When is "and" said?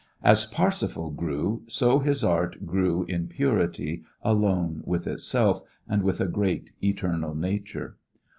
5.87-6.01